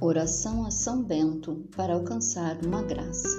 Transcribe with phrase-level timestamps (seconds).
[0.00, 3.36] Oração a São Bento para alcançar uma graça.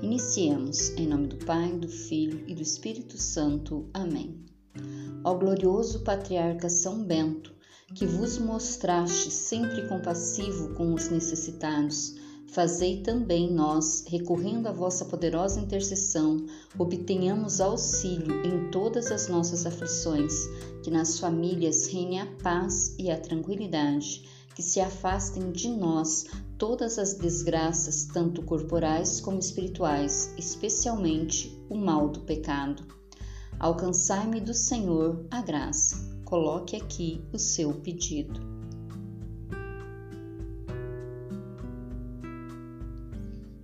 [0.00, 3.86] Iniciemos em nome do Pai, do Filho e do Espírito Santo.
[3.92, 4.42] Amém.
[5.22, 7.52] Ao glorioso patriarca São Bento,
[7.94, 12.14] que vos mostraste sempre compassivo com os necessitados,
[12.46, 16.38] fazei também nós, recorrendo à vossa poderosa intercessão,
[16.78, 20.32] obtenhamos auxílio em todas as nossas aflições,
[20.82, 26.24] que nas famílias reine a paz e a tranquilidade que se afastem de nós
[26.56, 32.82] todas as desgraças, tanto corporais como espirituais, especialmente o mal do pecado.
[33.60, 35.96] Alcançai-me do Senhor a graça.
[36.24, 38.55] Coloque aqui o seu pedido.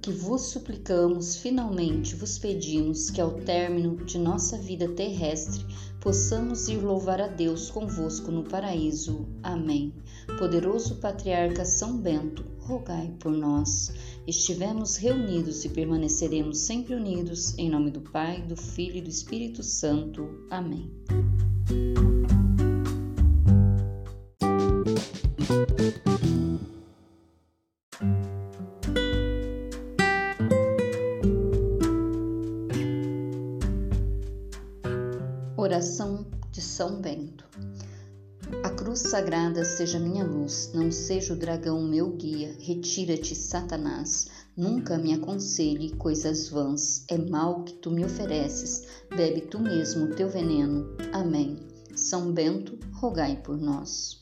[0.03, 5.65] Que vos suplicamos, finalmente vos pedimos que ao término de nossa vida terrestre
[6.01, 9.29] possamos ir louvar a Deus convosco no paraíso.
[9.45, 9.95] Amém.
[10.41, 13.93] Poderoso Patriarca São Bento, rogai por nós.
[14.27, 19.63] Estivemos reunidos e permaneceremos sempre unidos, em nome do Pai, do Filho e do Espírito
[19.63, 20.47] Santo.
[20.51, 20.91] Amém.
[35.63, 37.45] Oração de São Bento.
[38.65, 42.57] A cruz sagrada seja minha luz, não seja o dragão meu guia.
[42.59, 44.27] Retira-te, Satanás.
[44.57, 47.05] Nunca me aconselhe coisas vãs.
[47.09, 48.89] É mal que tu me ofereces.
[49.09, 50.97] Bebe tu mesmo teu veneno.
[51.13, 51.57] Amém.
[51.95, 54.21] São Bento, rogai por nós.